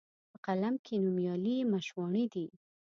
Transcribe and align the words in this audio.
په 0.29 0.37
قلم 0.45 0.75
کښي 0.83 0.95
نومیالي 1.05 1.53
یې 1.59 1.69
مشواڼي 1.73 2.25
دي 2.33 2.45